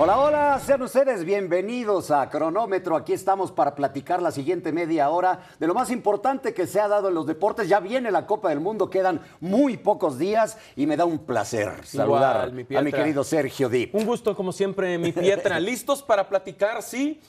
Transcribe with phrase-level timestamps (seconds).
[0.00, 2.94] Hola, hola, sean ustedes bienvenidos a Cronómetro.
[2.94, 6.86] Aquí estamos para platicar la siguiente media hora de lo más importante que se ha
[6.86, 7.68] dado en los deportes.
[7.68, 11.84] Ya viene la Copa del Mundo, quedan muy pocos días y me da un placer
[11.84, 13.92] saludar mi a mi querido Sergio Dip.
[13.92, 15.58] Un gusto, como siempre, mi Pietra.
[15.68, 16.80] ¿Listos para platicar?
[16.80, 17.20] Sí.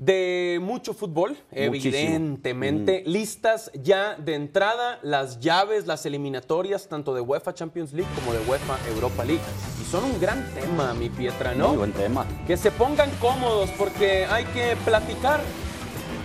[0.00, 1.94] De mucho fútbol, Muchísimo.
[1.94, 3.02] evidentemente.
[3.04, 8.38] Listas ya de entrada las llaves, las eliminatorias, tanto de UEFA Champions League como de
[8.48, 9.42] UEFA Europa League.
[9.78, 11.68] Y son un gran tema, mi Pietra, ¿no?
[11.68, 12.26] Muy buen tema.
[12.46, 15.42] Que se pongan cómodos porque hay que platicar.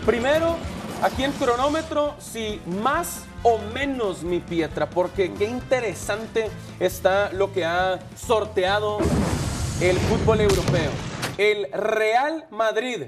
[0.05, 0.55] Primero,
[1.01, 6.49] aquí en cronómetro, si más o menos mi Pietra, porque qué interesante
[6.79, 8.99] está lo que ha sorteado
[9.81, 10.91] el fútbol europeo.
[11.37, 13.07] El Real Madrid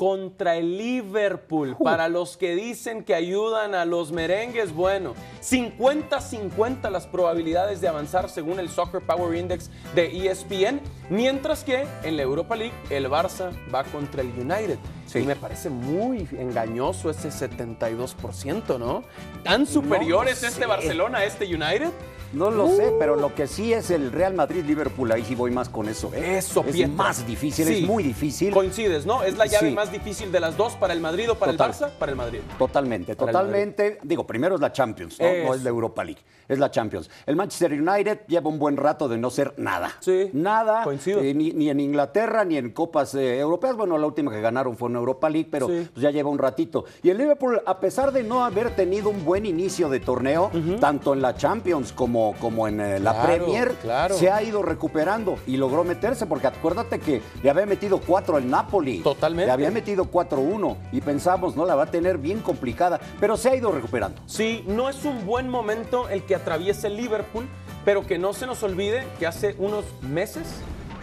[0.00, 1.76] contra el Liverpool.
[1.76, 8.30] Para los que dicen que ayudan a los merengues, bueno, 50-50 las probabilidades de avanzar
[8.30, 13.52] según el Soccer Power Index de ESPN, mientras que en la Europa League el Barça
[13.74, 14.78] va contra el United.
[15.04, 15.18] Sí.
[15.18, 19.02] Y me parece muy engañoso ese 72%, ¿no?
[19.42, 20.64] ¿Tan superior No es este.
[20.64, 21.90] Barcelona a este United?
[22.32, 25.68] No lo sé, pero lo que sí es el Real Madrid-Liverpool, ahí sí voy más
[25.68, 26.12] con eso.
[26.14, 26.38] ¿eh?
[26.38, 26.94] Eso, Es Pietra.
[26.94, 27.74] más difícil, Sí.
[27.82, 28.52] es muy difícil.
[28.54, 29.22] Coincides, ¿no?
[29.24, 29.74] ¿Es la llave Sí.
[29.74, 31.70] más difícil de las dos para el Madrid o para Total.
[31.70, 31.90] el Barça?
[31.98, 32.38] Para el Madrid.
[32.56, 33.98] Totalmente, Para totalmente.
[34.04, 35.26] Digo, primero es la Champions, ¿no?
[35.26, 35.54] No Eso.
[35.54, 37.10] es la Europa League, es la Champions.
[37.26, 39.90] El Manchester United lleva un buen rato de no ser nada.
[39.98, 40.84] Sí, Nada.
[40.84, 41.20] coincido.
[41.20, 43.74] eh, ni, ni en Inglaterra, ni en copas eh, europeas.
[43.76, 45.88] Bueno, la última que ganaron fue en Europa League, pero Sí.
[45.92, 46.84] pues, ya lleva un ratito.
[47.02, 51.12] Y el Liverpool, a pesar de no haber tenido un buen inicio de torneo, tanto
[51.12, 54.14] en la Champions como, como en eh, la Claro, Premier, claro.
[54.16, 58.48] se ha ido recuperando y logró meterse, porque acuérdate que le había metido cuatro al
[58.48, 59.00] Napoli.
[59.00, 59.46] Totalmente.
[59.46, 63.50] Le había metido 4-1 y pensamos, no, la va a tener bien complicada, pero se
[63.50, 64.20] ha ido recuperando.
[64.26, 67.48] Sí, no es un buen momento el que atraviese Liverpool,
[67.84, 70.46] pero que no se nos olvide que hace unos meses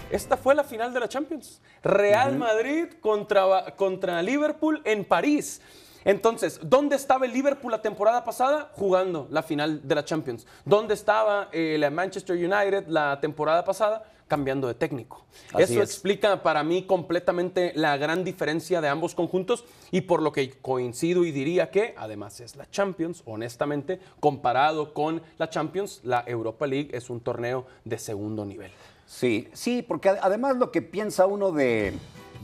[0.10, 1.62] esta fue la final de la Champions.
[1.84, 5.62] Real Madrid contra, contra Liverpool en París.
[6.08, 8.71] Entonces, ¿dónde estaba el Liverpool la temporada pasada?
[8.76, 10.48] Jugando la final de la Champions.
[10.64, 14.09] ¿Dónde estaba el Manchester United la temporada pasada?
[14.26, 15.26] Cambiando de técnico.
[15.52, 15.89] Así Eso es.
[15.89, 21.26] explica para mí completamente la gran diferencia de ambos conjuntos y por lo que coincido
[21.26, 26.89] y diría que además es la Champions, honestamente, comparado con la Champions, la Europa League
[26.93, 28.71] es un torneo de segundo nivel.
[29.05, 31.93] Sí, sí, porque ad- además lo que piensa uno de,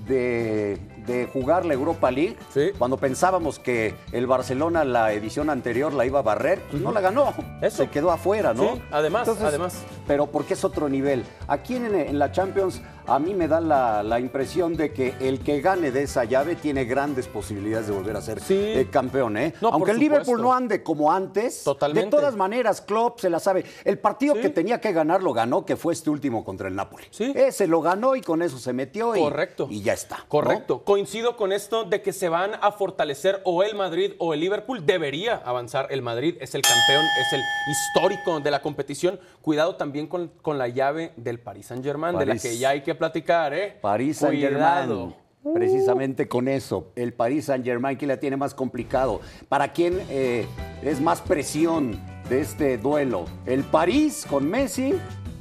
[0.07, 2.71] de, de jugar la Europa League, Sí.
[2.77, 7.01] cuando pensábamos que el Barcelona la edición anterior la iba a barrer, pues no la
[7.01, 7.77] ganó, Eso.
[7.83, 8.75] se quedó afuera, ¿no?
[8.75, 9.83] Sí, además, además.
[10.07, 11.23] Pero porque es otro nivel.
[11.47, 15.39] Aquí en, en la Champions a mí me da la, la impresión de que el
[15.39, 18.55] que gane de esa llave tiene grandes posibilidades de volver a ser Sí.
[18.57, 19.53] eh, campeón, ¿eh?
[19.61, 19.99] No, Aunque el.
[19.99, 22.05] Liverpool no ande como antes, Totalmente.
[22.05, 23.63] de todas maneras Klopp se la sabe.
[23.85, 24.41] El partido Sí.
[24.41, 27.05] que tenía que ganar lo ganó, que fue este último contra el Napoli.
[27.11, 27.31] Sí.
[27.35, 29.67] Ese lo ganó y con eso se metió y, Correcto.
[29.69, 30.17] y ya está.
[30.19, 30.27] ¿no?
[30.27, 30.83] Correcto.
[30.83, 34.85] Coincido con esto de que se van a fortalecer o el Madrid o el Liverpool.
[34.85, 36.35] Debería avanzar el Madrid.
[36.41, 37.41] Es el campeón, es el
[37.71, 39.19] histórico de la competición.
[39.41, 42.81] Cuidado también con, con la llave del Paris Saint Germain, de la que ya hay
[42.81, 43.77] que platicar, ¿eh?
[43.81, 44.39] París Saint.
[44.39, 45.15] Germain.
[45.53, 49.19] Precisamente con eso, el París Saint Germain, ¿quién la tiene más complicado?
[49.49, 50.47] ¿Para quién eh,
[50.81, 51.99] es más presión
[52.29, 53.25] de este duelo?
[53.45, 54.93] ¿El París con Messi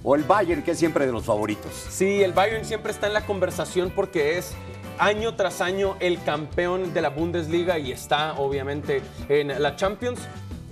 [0.02, 1.72] o el Bayern, que es siempre de los favoritos?
[1.88, 4.54] Sí, el Bayern siempre está en la conversación porque es
[4.98, 10.20] año tras año el campeón de la Bundesliga y está obviamente en la Champions.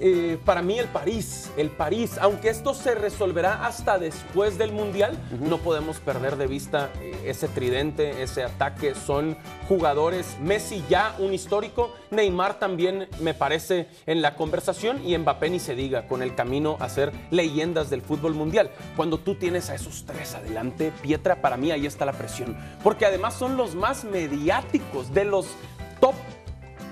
[0.02, 5.18] Eh, para mí el París, el París, aunque esto se resolverá hasta después del Mundial,
[5.40, 8.94] no podemos perder de vista eh, ese tridente, ese ataque.
[8.94, 9.36] Son
[9.68, 15.60] jugadores, Messi ya un histórico, Neymar también me parece en la conversación y Mbappé ni
[15.60, 18.70] se diga, con el camino a ser leyendas del fútbol mundial.
[18.96, 23.04] Cuando tú tienes a esos tres adelante, Pietra, para mí ahí está la presión, porque
[23.04, 25.46] además son los más mediáticos de los
[26.00, 26.14] top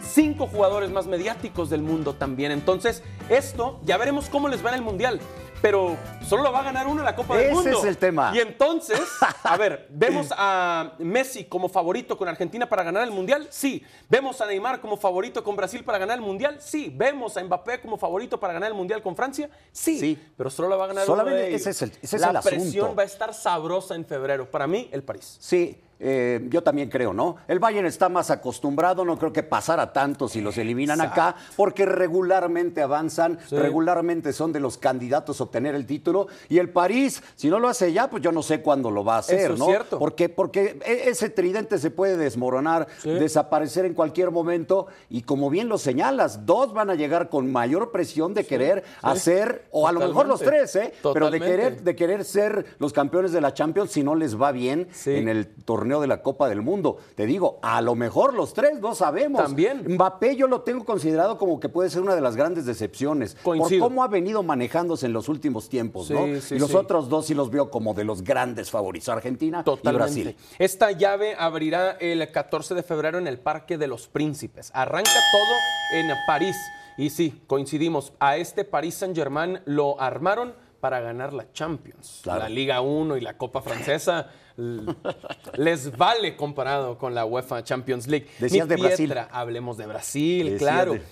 [0.09, 2.53] cinco jugadores más mediáticos del mundo también.
[2.53, 5.21] Entonces, esto ya veremos cómo les va en el Mundial.
[5.61, 7.79] Pero solo lo va a ganar uno en la Copa del Ese Mundo.
[7.81, 8.31] es el tema.
[8.33, 9.01] Y entonces,
[9.43, 13.49] a ver, ¿vemos a Messi como favorito con Argentina para ganar el Mundial?
[13.51, 13.85] Sí.
[14.09, 16.59] ¿Vemos a Neymar como favorito con Brasil para ganar el Mundial?
[16.61, 16.93] Sí.
[16.97, 19.51] ¿Vemos a Mbappé como favorito para ganar el Mundial con Francia?
[19.73, 19.99] Sí.
[19.99, 20.19] Sí.
[20.37, 21.61] Pero solo lo va a ganar Solamente uno de ellos.
[21.63, 22.57] ese es el- ese es La el asunto.
[22.57, 24.49] presión va a estar sabrosa en febrero.
[24.49, 25.39] Para mí, el París.
[25.41, 27.37] Sí, eh, yo también creo, ¿no?
[27.49, 31.85] El Bayern está más acostumbrado, no creo que pasara tanto si los eliminan acá, porque
[31.87, 36.29] regularmente avanzan, regularmente son de los candidatos a obtener el título.
[36.49, 39.17] Y el París, si no lo hace ya, pues yo no sé cuándo lo va
[39.17, 39.67] a hacer, Eso es ¿no?
[39.67, 39.99] cierto.
[39.99, 44.87] Porque, porque e- ese tridente se puede desmoronar, desaparecer en cualquier momento.
[45.11, 49.67] Y como bien lo señalas, dos van a llegar con mayor presión de querer hacer,
[49.71, 50.71] o a lo mejor los Totalmente.
[50.73, 50.93] tres, ¿eh?
[51.03, 51.47] Pero de Totalmente.
[51.49, 55.29] querer, de querer ser los campeones de la Champions si no les va bien en
[55.29, 56.99] el torneo de la Copa del Mundo.
[57.15, 59.43] Te digo, a lo mejor los tres, no sabemos.
[59.43, 59.85] También.
[59.95, 63.37] Mbappé yo lo tengo considerado como que puede ser una de las grandes decepciones.
[63.43, 63.81] Coincido.
[63.81, 66.41] Por cómo ha venido manejándose en los últimos tiempos, Sí, ¿no?
[66.41, 66.77] sí, y los sí.
[66.77, 69.89] otros dos sí los veo como de los grandes favoritos, Argentina y.
[69.93, 70.37] Brasil.
[70.59, 74.71] Esta llave abrirá el 14 de febrero en el Parque de los Príncipes.
[74.75, 76.57] Arranca todo en París.
[76.99, 78.13] Y sí, coincidimos.
[78.19, 82.21] A este Paris Saint-Germain lo armaron para ganar la Champions.
[82.23, 82.41] Claro.
[82.41, 84.29] La Liga 1 y la Copa Francesa
[85.57, 88.29] les vale comparado con la UEFA Champions League.
[88.39, 89.15] Decías Mi de Brasil.
[89.31, 90.93] Hablemos de Brasil, Decías claro.
[90.95, 91.03] de-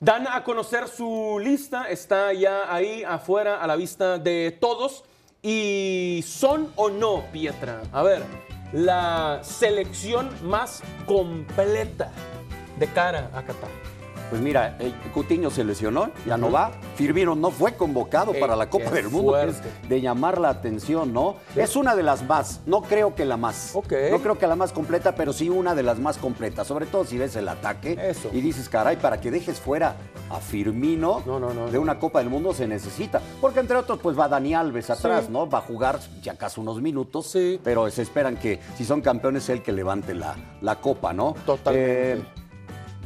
[0.00, 5.04] Dan a conocer su lista, está ya ahí afuera a la vista de todos.
[5.42, 7.82] ¿Y son o no, Pietra?
[7.92, 8.22] A ver,
[8.72, 12.12] la selección más completa
[12.78, 13.70] de cara a Qatar.
[14.30, 16.70] Pues mira, eh, Coutinho se lesionó, ya no va.
[16.96, 20.50] Firmino no fue convocado Eh, para la Copa del Mundo, que es de llamar la
[20.50, 21.36] atención, ¿no?
[21.56, 23.70] Es una de las más, no creo que la más.
[23.74, 23.92] Ok.
[24.10, 27.04] No creo que la más completa, pero sí una de las más completas, sobre todo
[27.06, 28.28] si ves el ataque Eso.
[28.32, 29.96] y dices, caray, para que dejes fuera
[30.30, 33.20] a Firmino No, no, no, de una Copa del Mundo se necesita.
[33.40, 35.32] Porque entre otros, pues va Dani Alves atrás, Sí.
[35.32, 35.48] ¿no?
[35.48, 37.58] Va a jugar ya acaso unos minutos, Sí.
[37.64, 41.34] pero se esperan que si son campeones, él que levante la, la Copa, ¿no?
[41.46, 42.12] Totalmente.
[42.12, 42.22] Eh,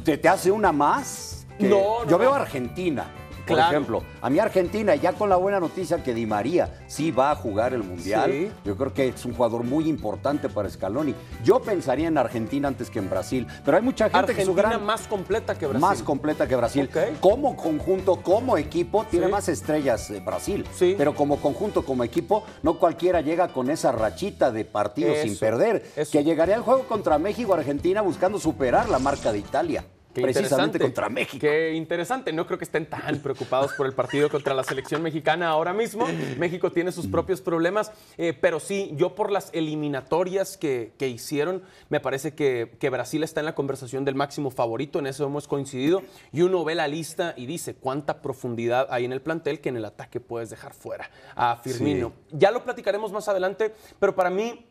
[0.03, 1.45] ¿Te, te hace una más?
[1.57, 3.05] Que No, no, Yo veo a Argentina,
[3.45, 3.71] por Claro.
[3.71, 4.03] ejemplo.
[4.21, 7.73] A mí Argentina, ya con la buena noticia que Di María sí va a jugar
[7.73, 8.51] el Mundial, Sí.
[8.65, 11.13] yo creo que es un jugador muy importante para Scaloni.
[11.43, 14.69] Yo pensaría en Argentina antes que en Brasil, pero hay mucha gente que su Argentina
[14.75, 14.85] gran...
[14.85, 15.81] más completa que Brasil.
[15.81, 16.89] Más completa que Brasil.
[17.19, 19.31] Como conjunto, como equipo, tiene Sí.
[19.31, 20.65] más estrellas eh, Brasil.
[20.73, 20.95] Sí.
[20.97, 25.85] Pero como conjunto, como equipo, no cualquiera llega con esa rachita de partidos sin perder.
[25.95, 26.11] eso.
[26.11, 29.83] Que llegaría al juego contra México, Argentina, buscando superar la marca de Italia.
[30.13, 31.39] Qué precisamente contra México.
[31.41, 32.31] Qué interesante.
[32.31, 36.05] No creo que estén tan preocupados por el partido contra la selección mexicana ahora mismo.
[36.37, 41.63] México tiene sus propios problemas, eh, pero sí, yo por las eliminatorias que, que hicieron,
[41.89, 45.47] me parece que, que Brasil está en la conversación del máximo favorito, en eso hemos
[45.47, 46.03] coincidido.
[46.31, 49.77] Y uno ve la lista y dice cuánta profundidad hay en el plantel que en
[49.77, 52.13] el ataque puedes dejar fuera a Firmino.
[52.31, 54.65] Ya lo platicaremos más adelante, pero para mí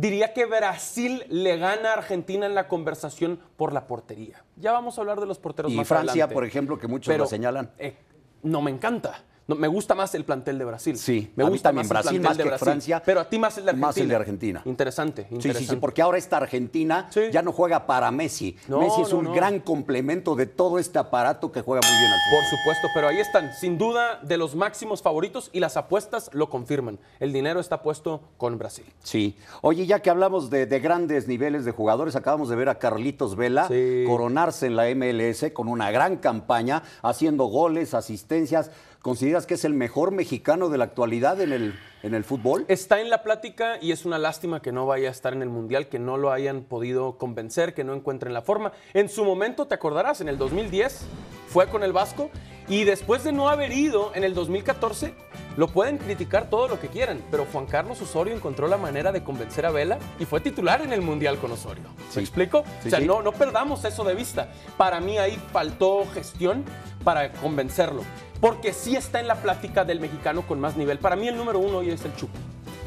[0.00, 4.44] Diría que Brasil le gana a Argentina en la conversación por la portería.
[4.54, 6.34] Ya vamos a hablar de los porteros Y más Francia, adelante.
[6.34, 7.72] por ejemplo, que muchos Pero, lo señalan.
[7.78, 7.96] eh,
[8.44, 9.24] no me encanta.
[9.48, 10.98] No, me gusta más el plantel de Brasil.
[10.98, 12.64] Sí, me a mí gusta también más Brasil el plantel más de que Brasil.
[12.66, 13.86] Francia, Pero a ti más el de Argentina.
[13.86, 14.62] más el de Argentina.
[14.66, 15.64] Interesante, Sí, interesante.
[15.66, 17.22] sí, sí, porque ahora esta Argentina Sí.
[17.32, 18.58] ya no juega para Messi.
[18.68, 19.32] No, Messi es no, un no.
[19.32, 22.38] gran complemento de todo este aparato que juega muy bien al fútbol.
[22.50, 26.50] Por supuesto, pero ahí están, sin duda, de los máximos favoritos y las apuestas lo
[26.50, 26.98] confirman.
[27.18, 28.84] El dinero está puesto con Brasil.
[29.02, 29.34] Sí.
[29.62, 33.34] Oye, ya que hablamos de, de grandes niveles de jugadores, acabamos de ver a Carlitos
[33.34, 34.04] Vela Sí.
[34.06, 38.70] coronarse en la MLS con una gran campaña, haciendo goles, asistencias.
[39.08, 42.66] ¿Consideras que es el mejor mexicano de la actualidad en el, en el fútbol?
[42.68, 45.48] Está en la plática y es una lástima que no vaya a estar en el
[45.48, 48.72] Mundial, que no lo hayan podido convencer, que no encuentren la forma.
[48.92, 51.06] En su momento, te acordarás, en el 2010
[51.48, 52.28] fue con el Vasco
[52.68, 55.14] y después de no haber ido en el 2014,
[55.56, 59.24] lo pueden criticar todo lo que quieran, pero Juan Carlos Osorio encontró la manera de
[59.24, 61.84] convencer a Vela y fue titular en el Mundial con Osorio.
[62.10, 62.16] Sí.
[62.16, 62.64] ¿Me explico?
[62.82, 63.06] Sí, o sea, sí.
[63.06, 64.50] no, no perdamos eso de vista.
[64.76, 66.64] Para mí ahí faltó gestión
[67.02, 68.02] para convencerlo,
[68.40, 70.98] porque sí está en la plática del mexicano con más nivel.
[70.98, 72.38] Para mí el número uno hoy es el Chucky.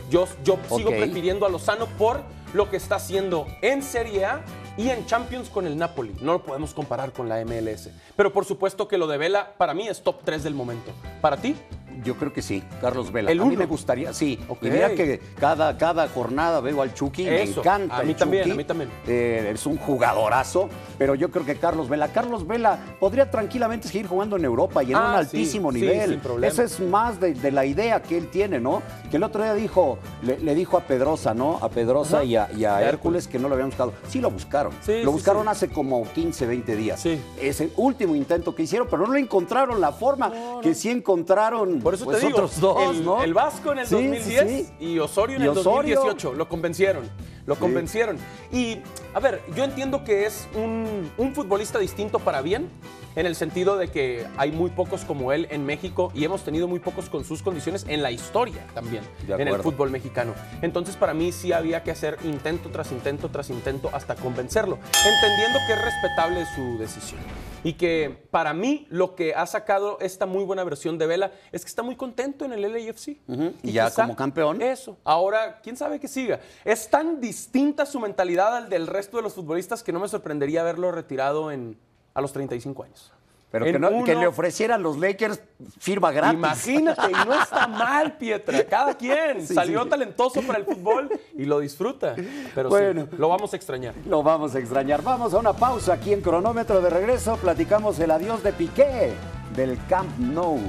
[0.10, 2.22] Yo, yo sigo prefiriendo a Lozano por
[2.54, 4.46] lo que está haciendo en Serie A
[4.78, 6.16] y en Champions con el Napoli.
[6.22, 7.90] No lo podemos comparar con la MLS.
[8.16, 10.92] Pero por supuesto que lo de Vela para mí es top 3 del momento.
[11.22, 11.56] ¿Para ti?
[12.04, 13.32] Yo creo que sí, Carlos Vela.
[13.32, 14.40] El a mí me gustaría, sí.
[14.48, 14.64] Ok.
[14.64, 17.98] Y mira que cada, cada jornada veo al Chucky, me Eso, encanta.
[17.98, 18.52] a el mí también, Chucky.
[18.54, 18.90] a mí también.
[19.08, 24.08] Eh, es un jugadorazo, pero yo creo que Carlos Vela, Carlos Vela podría tranquilamente seguir
[24.08, 26.18] jugando en Europa y en Ah, un sí, altísimo sí, nivel.
[26.20, 26.52] problema.
[26.52, 28.82] Esa es más de, de la idea que él tiene, ¿no?
[29.10, 31.60] Que el otro día dijo, le, le dijo a Pedrosa, ¿no?
[31.62, 32.24] A Pedrosa Ajá.
[32.26, 33.94] y a, y Hércules que no lo habían buscado.
[34.08, 34.74] Sí lo buscaron.
[34.82, 35.50] Sí, lo sí, buscaron sí.
[35.50, 37.00] hace como 15, 20 días.
[37.02, 37.20] Sí.
[37.42, 40.30] Es el último intento que hicieron, pero no le encontraron la forma.
[40.30, 40.76] No, Que no.
[40.76, 43.22] sí encontraron Por eso pues, te digo, otros dos, el, ¿no?
[43.22, 44.04] el Vasco en el Sí, sí,
[44.36, 44.74] 2010 sí.
[44.80, 45.96] y Osorio en Y el Osorio.
[45.98, 47.10] 2018 lo convencieron.
[47.46, 48.18] Lo convencieron.
[48.52, 48.80] Y,
[49.14, 52.70] a ver, yo entiendo que es un, un futbolista distinto para bien,
[53.16, 56.68] en el sentido de que hay muy pocos como él en México y hemos tenido
[56.68, 60.34] muy pocos con sus condiciones en la historia también, en el fútbol mexicano.
[60.62, 65.60] Entonces para mí sí había que hacer intento tras intento tras intento hasta convencerlo, entendiendo
[65.68, 67.20] que es respetable su decisión.
[67.64, 71.64] Y que para mí lo que ha sacado esta muy buena versión de Vela es
[71.64, 73.18] que está muy contento en el LAFC.
[73.62, 74.62] Y ya como campeón.
[74.64, 74.98] Eso.
[75.04, 76.40] Ahora, quién sabe que siga.
[76.66, 80.64] Es tan distinta su mentalidad al del resto de los futbolistas que no me sorprendería
[80.64, 81.78] verlo retirado en,
[82.14, 83.14] a los 35 años.
[83.50, 83.66] Pero
[84.04, 85.42] que, le ofrecieran los Lakers
[85.80, 86.38] firma gratis.
[86.38, 88.66] Imagínate, y no está mal, Pietra.
[88.66, 92.16] Cada quien salió talentoso para el fútbol y lo disfruta.
[92.54, 93.94] Pero bueno, lo vamos a extrañar.
[94.06, 95.02] Lo vamos a extrañar.
[95.02, 97.38] Vamos a una pausa aquí en cronómetro de regreso.
[97.38, 99.14] Platicamos el adiós de Piqué
[99.56, 100.60] del Camp Nou.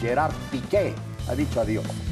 [0.00, 0.94] Gerard Piqué
[1.28, 2.07] ha dicho adiós.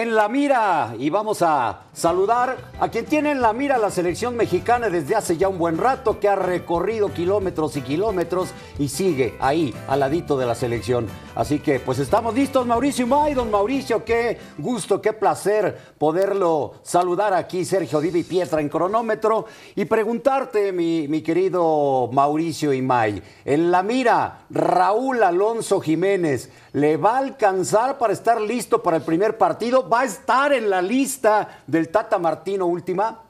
[0.00, 4.34] En la mira y vamos a saludar a quien tiene en la mira la selección
[4.34, 8.48] mexicana desde hace ya un buen rato, que ha recorrido kilómetros y kilómetros
[8.80, 11.06] y sigue ahí al ladito de la selección.
[11.36, 17.32] Así que pues estamos listos, Mauricio May, don Mauricio, qué gusto, qué placer poderlo saludar
[17.32, 19.46] aquí, Sergio Divi Pietra en cronómetro
[19.76, 27.14] y preguntarte, mi, mi querido Mauricio Imay, en la mira, Raúl Alonso Jiménez, ¿le va
[27.14, 29.83] a alcanzar para estar listo para el primer partido?
[29.92, 33.20] ¿Va a estar en la lista del Tata Martino última?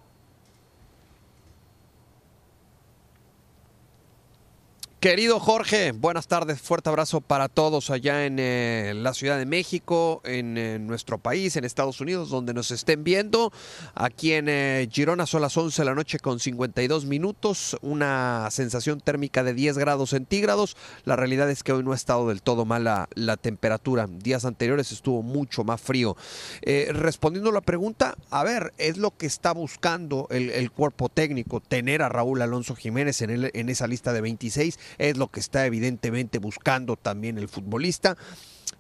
[5.05, 10.23] Querido Jorge, buenas tardes, fuerte abrazo para todos allá en eh, la Ciudad de México,
[10.25, 13.53] en eh, nuestro país, en Estados Unidos, donde nos estén viendo.
[13.95, 18.99] Aquí en eh, Girona son las 11 de la noche con 52 minutos, una sensación
[18.99, 20.75] térmica de 10 grados centígrados.
[21.05, 24.07] La realidad es que hoy no ha estado del todo mala la temperatura.
[24.09, 26.17] Días anteriores estuvo mucho más frío.
[26.63, 32.01] respondiendo a la pregunta, a ver, es lo que está buscando el, cuerpo técnico, tener
[32.01, 36.39] a Raúl Alonso Jiménez en, en esa lista de 26 es lo que está evidentemente
[36.39, 38.17] buscando también el futbolista.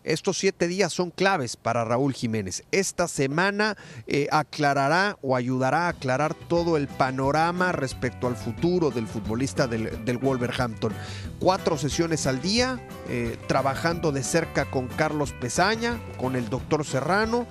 [0.04, 2.62] Estos siete días son claves para Raúl Jiménez.
[2.72, 3.74] Esta semana
[4.06, 10.18] eh, aclarará o ayudará a aclarar todo el panorama respecto al futuro del futbolista del,
[10.18, 10.92] Wolverhampton.
[11.38, 17.46] Cuatro sesiones al día, eh, trabajando de cerca con Carlos Pesaña, con el doctor Serrano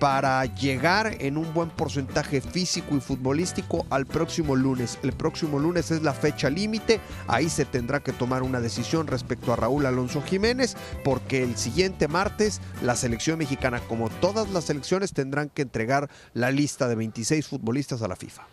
[0.00, 4.98] para llegar en un buen porcentaje físico y futbolístico al próximo lunes.
[5.02, 9.52] El próximo lunes es la fecha límite, ahí se tendrá que tomar una decisión respecto
[9.52, 15.12] a Raúl Alonso Jiménez, porque el siguiente martes la selección mexicana, como todas las selecciones,
[15.12, 18.46] tendrán que entregar la lista de 26 futbolistas a la FIFA.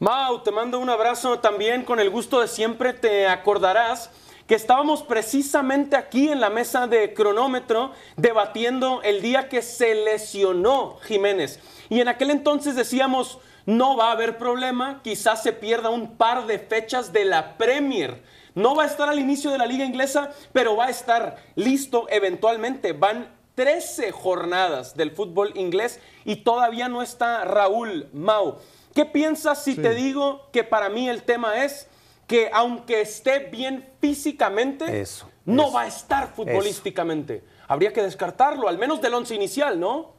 [0.00, 4.10] Mau, te mando un abrazo también con el gusto de siempre, te acordarás
[4.46, 10.98] que estábamos precisamente aquí en la mesa de cronómetro debatiendo el día que se lesionó
[11.02, 11.60] Jiménez.
[11.88, 16.46] Y en aquel entonces decíamos, no va a haber problema, quizás se pierda un par
[16.46, 18.22] de fechas de la Premier.
[18.54, 22.06] No va a estar al inicio de la liga inglesa, pero va a estar listo
[22.08, 22.92] eventualmente.
[22.92, 28.58] Van 13 jornadas del fútbol inglés y todavía no está Raúl Mau.
[28.94, 31.88] ¿Qué piensas si te digo que para mí el tema es
[32.26, 35.04] que aunque esté bien físicamente,
[35.44, 37.44] no va a estar futbolísticamente.
[37.68, 40.14] Habría que descartarlo, al menos del once inicial, ¿no?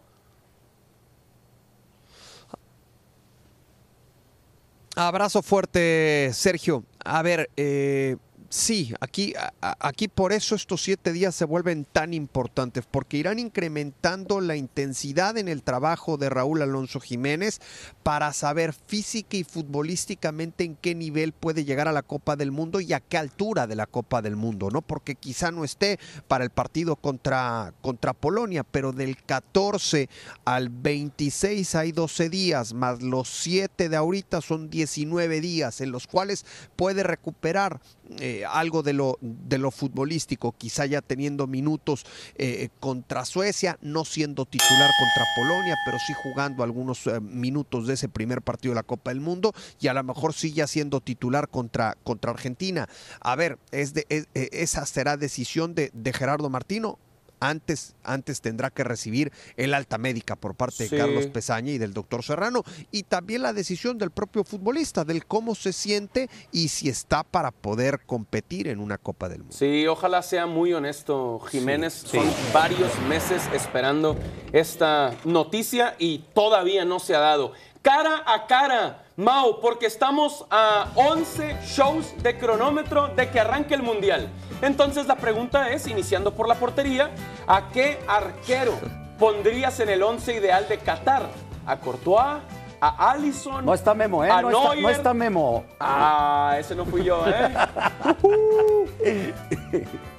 [4.95, 6.83] Abrazo fuerte, Sergio.
[7.05, 8.17] A ver, eh,
[8.50, 14.39] Sí, aquí, aquí por eso estos siete días se vuelven tan importantes, porque irán incrementando
[14.39, 17.60] la intensidad en el trabajo de Raúl Alonso Jiménez
[18.04, 22.80] para saber física y futbolísticamente en qué nivel puede llegar a la Copa del Mundo
[22.80, 24.82] y a qué altura de la Copa del Mundo, ¿no?
[24.82, 26.00] Porque quizá no esté
[26.30, 30.08] para el partido contra, contra Polonia, pero del 14
[30.46, 36.08] al 26 hay 12 días, más los 7 de ahorita son 19 días en los
[36.08, 36.46] cuales
[36.77, 37.82] puede recuperar
[38.20, 44.06] eh, algo de lo, de lo futbolístico, quizá ya teniendo minutos eh, contra Suecia, no
[44.06, 48.75] siendo titular contra Polonia, pero sí jugando algunos eh, minutos de ese primer partido de
[48.75, 52.88] la Copa del Mundo y a lo mejor sí ya siendo titular contra, contra Argentina.
[53.20, 57.00] A ver, es de, esa será decisión de, de Gerardo Martino
[57.39, 61.94] antes, antes tendrá que recibir el alta médica por parte de Carlos Pesaña y del
[61.94, 62.63] doctor Serrano.
[62.91, 67.51] Y también la decisión del propio futbolista, del cómo se siente y si está para
[67.51, 69.56] poder competir en una Copa del Mundo.
[69.56, 71.94] Sí, ojalá sea muy honesto, Jiménez.
[71.94, 74.17] Son varios meses esperando
[74.51, 77.53] esta noticia y todavía no se ha dado.
[77.88, 83.82] Cara a cara, Mau, porque estamos a 11 shows de cronómetro de que arranque el
[83.82, 84.27] Mundial.
[84.62, 87.12] Entonces la pregunta es, iniciando por la portería,
[87.48, 88.74] ¿a qué arquero
[89.17, 91.29] pondrías en el 11 ideal de Qatar?
[91.65, 92.41] ¿A Courtois?
[92.82, 93.65] ¿A Allison?
[93.65, 94.32] No está Memo, ¿eh?
[94.32, 95.63] ¿A No está, no está Memo.
[95.79, 97.53] Ah, ese no fui yo, ¿eh?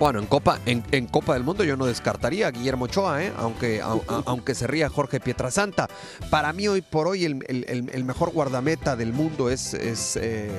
[0.00, 3.32] Bueno, en Copa, en, en Copa del Mundo yo no descartaría a Guillermo Ochoa, ¿eh?
[3.38, 5.88] aunque, a- aunque se ría Jorge Pietrasanta.
[6.30, 10.16] Para mí hoy por hoy el, el- el- el mejor guardameta del mundo es, es,
[10.20, 10.50] eh,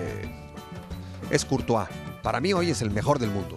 [1.31, 1.87] es Courtois.
[2.21, 3.55] Para mí hoy es el mejor del mundo.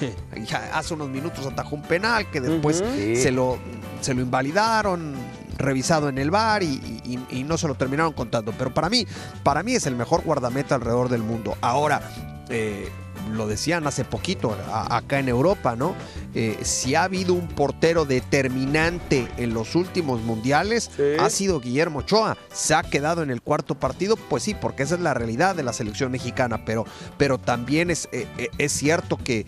[0.48, 2.82] Ya hace unos minutos atajó un penal que después
[3.16, 3.58] se, lo,
[4.00, 5.14] se lo invalidaron,
[5.58, 8.52] revisado en el bar y, y- y no se lo terminaron contando.
[8.56, 9.04] Pero para mí,
[9.42, 11.56] para mí es el mejor guardameta alrededor del mundo.
[11.60, 12.00] Ahora,
[12.48, 12.88] eh,
[13.32, 15.94] lo decían hace poquito a- acá en Europa, ¿no?
[16.34, 21.02] Eh, si ha habido un portero determinante en los últimos mundiales, Sí.
[21.18, 22.36] ha sido Guillermo Ochoa.
[22.52, 25.62] Se ha quedado en el cuarto partido, pues sí, porque esa es la realidad de
[25.62, 26.84] la selección mexicana, pero,
[27.18, 29.46] pero también es, eh, eh, es cierto que,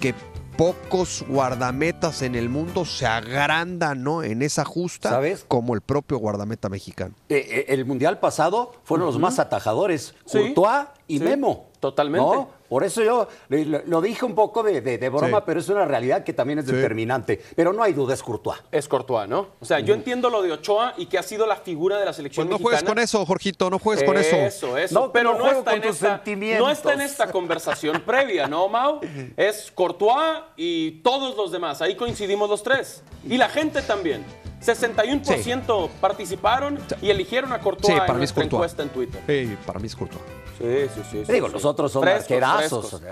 [0.00, 0.14] que
[0.56, 4.22] pocos guardametas en el mundo se agrandan, ¿no?
[4.22, 5.44] En esa justa, ¿Sabes?
[5.46, 7.14] como el propio guardameta mexicano.
[7.28, 10.54] Eh, eh, el mundial pasado fueron los más atajadores, Sí.
[10.54, 11.66] Courtois y Sí, Memo.
[11.78, 12.26] totalmente.
[12.26, 12.55] ¿no?
[12.68, 15.42] Por eso yo lo, lo dije un poco de, de- de broma, Sí.
[15.46, 16.72] pero es una realidad que también es Sí.
[16.72, 17.40] determinante.
[17.54, 18.58] Pero no hay duda, es Courtois.
[18.72, 19.48] Es Courtois, ¿no?
[19.60, 22.12] O sea, yo entiendo lo de Ochoa y que ha sido la figura de la
[22.12, 22.94] selección Pues no juegues mexicana.
[22.94, 24.36] con eso, Jorgito, no juegues con eso.
[24.36, 24.94] Eso, eso.
[25.00, 26.66] No, pero no no, está con en tus esta, sentimientos.
[26.66, 29.00] no está en esta conversación previa, ¿no, Mau?
[29.36, 31.82] Es Courtois y todos los demás.
[31.82, 33.02] Ahí coincidimos los tres.
[33.28, 34.24] Y la gente también.
[34.64, 38.72] 61% participaron y eligieron a Courtois Sí, en para mí es nuestra Courtois.
[38.72, 39.22] encuesta en Twitter.
[39.26, 40.22] Sí, para mí es Courtois.
[40.58, 41.22] Sí, sí, sí.
[41.26, 41.52] sí, Digo, sí.
[41.52, 42.28] los otros son Frescos,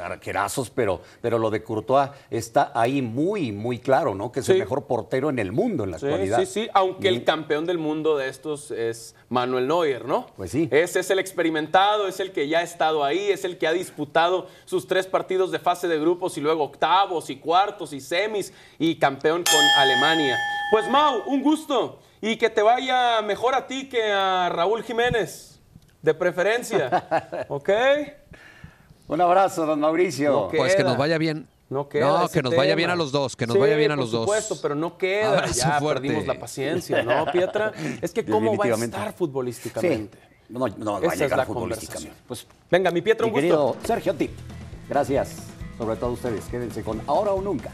[0.02, 4.32] arquerazos, pero, pero lo de Courtois está ahí muy, muy claro, ¿no?
[4.32, 4.52] Que es Sí.
[4.52, 6.38] el mejor portero en el mundo en la Sí, actualidad.
[6.40, 10.26] sí, sí, aunque Y- el campeón del mundo de estos es Manuel Neuer, ¿no?
[10.36, 10.68] Pues sí.
[10.70, 13.72] Ese es el experimentado, es el que ya ha estado ahí, es el que ha
[13.72, 18.52] disputado sus tres partidos de fase de grupos y luego octavos y cuartos y semis
[18.78, 20.36] y campeón con Alemania.
[20.70, 25.60] Pues Mau, un gusto y que te vaya mejor a ti que a Raúl Jiménez,
[26.02, 26.88] de preferencia,
[27.48, 27.70] ¿ok?
[29.08, 30.30] Un abrazo, don Mauricio.
[30.32, 31.46] No, Pues que nos vaya bien.
[31.70, 32.06] No queda.
[32.22, 34.02] No, que nos vaya bien a los dos, que nos Sí, vaya bien a por
[34.04, 34.22] los dos.
[34.22, 35.30] supuesto, pero no queda.
[35.38, 36.02] Abrazo ya fuerte.
[36.02, 37.72] perdimos la paciencia, ¿no, Pietra?
[38.02, 39.14] Es que cómo va a estar Sí.
[39.16, 40.18] futbolísticamente.
[40.50, 42.10] No, no va a Esa es llegar la futbolísticamente.
[42.10, 42.14] conversación.
[42.28, 43.42] Pues, Venga, mi Pietra, mi un gusto.
[43.72, 44.30] querido Sergio Tip,
[44.88, 45.36] gracias.
[45.78, 47.70] Sobre todo ustedes, quédense con Ahora o Nunca.